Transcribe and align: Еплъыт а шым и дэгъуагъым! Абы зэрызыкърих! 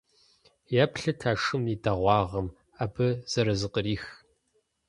Еплъыт 0.83 1.19
а 1.31 1.33
шым 1.43 1.63
и 1.73 1.75
дэгъуагъым! 1.83 2.47
Абы 2.83 3.07
зэрызыкърих! 3.31 4.03